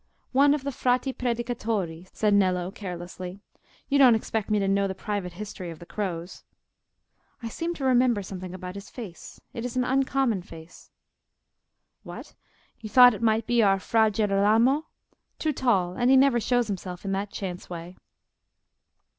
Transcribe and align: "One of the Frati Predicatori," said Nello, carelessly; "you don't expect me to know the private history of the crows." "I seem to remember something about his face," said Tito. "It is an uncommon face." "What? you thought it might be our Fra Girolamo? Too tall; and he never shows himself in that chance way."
"One 0.31 0.55
of 0.55 0.63
the 0.63 0.71
Frati 0.71 1.13
Predicatori," 1.13 2.07
said 2.11 2.33
Nello, 2.33 2.71
carelessly; 2.71 3.39
"you 3.87 3.99
don't 3.99 4.15
expect 4.15 4.49
me 4.49 4.57
to 4.57 4.67
know 4.67 4.87
the 4.87 4.95
private 4.95 5.33
history 5.33 5.69
of 5.69 5.77
the 5.77 5.85
crows." 5.85 6.43
"I 7.43 7.49
seem 7.49 7.75
to 7.75 7.85
remember 7.85 8.23
something 8.23 8.51
about 8.55 8.73
his 8.73 8.89
face," 8.89 9.19
said 9.43 9.43
Tito. 9.53 9.59
"It 9.59 9.65
is 9.65 9.77
an 9.77 9.83
uncommon 9.83 10.41
face." 10.41 10.89
"What? 12.01 12.33
you 12.79 12.89
thought 12.89 13.13
it 13.13 13.21
might 13.21 13.45
be 13.45 13.61
our 13.61 13.77
Fra 13.79 14.09
Girolamo? 14.09 14.87
Too 15.37 15.53
tall; 15.53 15.93
and 15.93 16.09
he 16.09 16.17
never 16.17 16.39
shows 16.39 16.65
himself 16.65 17.05
in 17.05 17.11
that 17.11 17.29
chance 17.29 17.69
way." 17.69 17.95